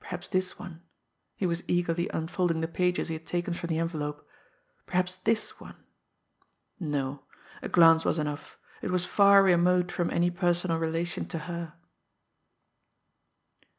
Perhaps 0.00 0.28
this 0.28 0.58
one 0.58 0.82
he 1.34 1.46
was 1.46 1.64
eagerly 1.66 2.06
unfolding 2.10 2.60
the 2.60 2.68
pages 2.68 3.08
he 3.08 3.14
had 3.14 3.26
taken 3.26 3.54
from 3.54 3.68
the 3.68 3.78
envelope 3.78 4.28
perhaps 4.84 5.16
this 5.16 5.58
one 5.58 5.76
no! 6.78 7.22
a 7.62 7.70
glance 7.70 8.04
was 8.04 8.18
enough 8.18 8.58
it 8.82 8.90
was 8.90 9.06
far 9.06 9.42
remote 9.42 9.90
from 9.90 10.10
any 10.10 10.30
personal 10.30 10.76
relation 10.78 11.24
to 11.26 11.38
her. 11.48 11.72